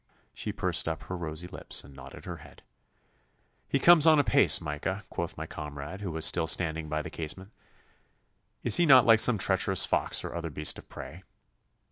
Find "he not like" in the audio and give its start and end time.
8.77-9.19